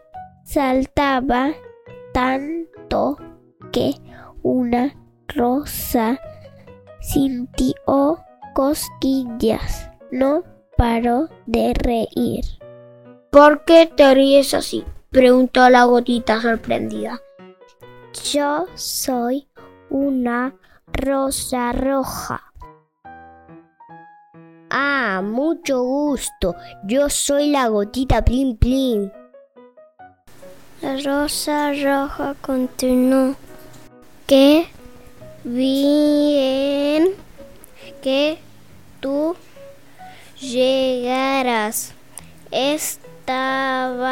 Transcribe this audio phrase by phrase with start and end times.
[0.42, 1.53] saltaba
[2.12, 3.17] tanto
[3.73, 3.95] que
[4.42, 4.97] una
[5.28, 6.19] rosa
[7.01, 9.91] sintió cosquillas.
[10.11, 10.42] No
[10.77, 12.45] paró de reír.
[13.30, 14.84] ¿Por qué te ríes así?
[15.11, 17.20] preguntó la gotita sorprendida.
[18.25, 19.47] Yo soy
[19.91, 20.55] una
[20.92, 22.52] rosa roja.
[24.70, 26.55] Ah, mucho gusto.
[26.85, 29.11] Yo soy la gotita Plim Plim.
[30.83, 33.35] La rosa roja continuó.
[34.27, 34.67] Qué
[35.45, 37.11] bien
[38.02, 38.39] que
[39.01, 39.36] tú
[40.41, 41.92] llegaras.
[42.51, 44.05] Estábamos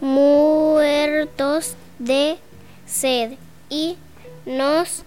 [0.00, 2.38] muertos de
[3.68, 3.98] y
[4.46, 5.04] nos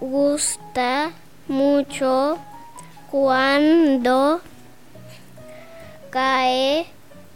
[0.00, 1.12] gusta
[1.46, 2.38] mucho
[3.10, 4.40] cuando
[6.10, 6.86] cae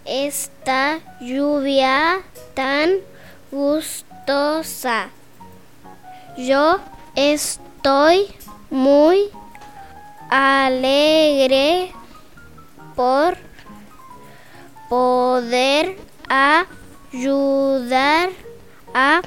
[0.06, 2.22] esta lluvia
[2.54, 2.94] tan
[3.53, 5.10] gustosa.
[6.38, 6.81] Yo
[7.15, 8.28] estoy
[8.70, 9.28] muy
[10.31, 11.92] alegre
[12.97, 13.36] por
[14.88, 15.98] poder
[17.12, 18.31] ayudar
[18.94, 19.20] a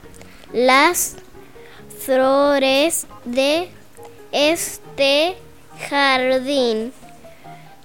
[0.53, 1.15] las
[1.99, 3.69] flores de
[4.31, 5.35] este
[5.89, 6.93] jardín,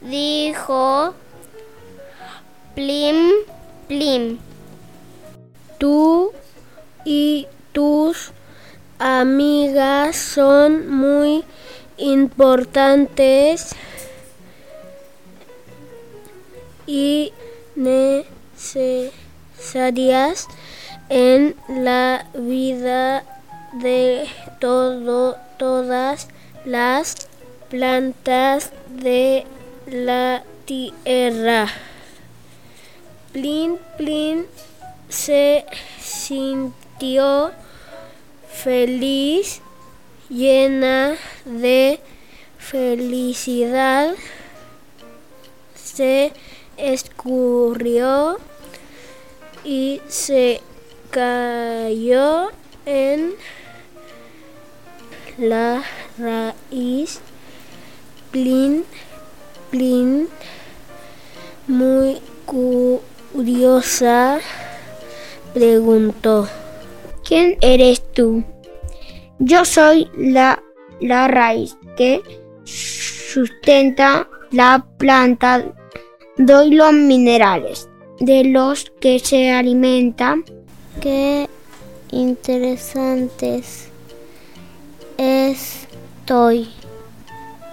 [0.01, 1.15] dijo
[2.75, 3.31] Plim
[3.89, 4.39] Plim.
[5.79, 6.33] Tú
[7.05, 8.33] y tus
[8.99, 11.45] amigas son muy
[11.99, 13.75] importantes
[16.87, 17.33] y
[17.75, 19.09] necesarias
[21.09, 23.25] en la vida
[23.75, 24.29] de
[24.61, 26.29] todo, todas
[26.65, 27.29] las
[27.69, 29.45] plantas de
[29.87, 31.69] la tierra.
[33.33, 34.47] Plin Plin
[35.09, 35.65] se
[36.01, 37.53] sintió
[38.49, 39.61] feliz,
[40.29, 42.01] llena de
[42.59, 44.15] felicidad.
[45.75, 46.33] Se
[46.77, 48.39] escurrió
[49.65, 50.61] y se
[51.15, 52.51] cayó
[52.87, 53.35] en
[55.39, 55.85] la
[56.19, 57.21] raíz.
[58.33, 58.85] Plin,
[59.71, 60.29] plin,
[61.69, 64.41] muy curiosa,
[65.53, 66.49] preguntó.
[67.23, 68.43] ¿Quién eres tú?
[69.39, 70.61] Yo soy la,
[71.01, 72.23] la raíz que
[72.65, 75.73] sustenta la planta.
[76.39, 77.89] Doy los minerales
[78.19, 80.39] de los que se alimenta.
[81.01, 81.49] Qué
[82.11, 83.89] interesantes.
[85.19, 86.71] Estoy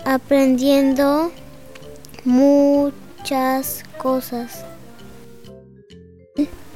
[0.05, 1.31] aprendiendo
[2.25, 4.65] muchas cosas.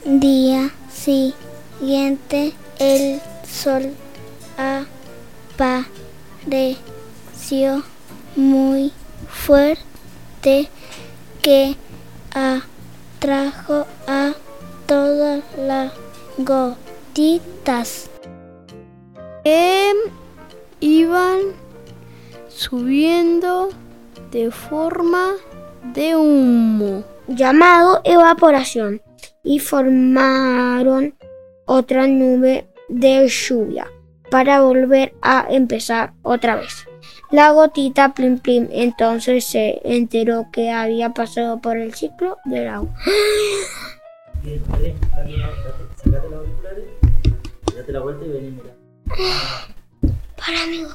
[0.05, 3.93] Día siguiente el sol
[5.57, 5.85] apareció
[8.35, 8.91] muy
[9.27, 10.69] fuerte
[11.41, 11.75] que
[12.33, 14.33] atrajo a
[14.87, 15.91] todas las
[16.37, 18.09] gotitas.
[19.43, 19.93] que
[20.79, 21.39] iban
[22.49, 23.69] subiendo
[24.31, 25.33] de forma
[25.93, 27.03] de humo.
[27.27, 29.01] llamado evaporación
[29.43, 31.15] y formaron
[31.65, 33.87] otra nube de lluvia
[34.29, 36.85] para volver a empezar otra vez.
[37.31, 42.93] La gotita Plim Plim entonces se enteró que había pasado por el ciclo del agua.
[44.45, 46.85] Sacate los auriculares,
[47.75, 48.75] date la vuelta y vení, mira.
[50.37, 50.89] Para amigo.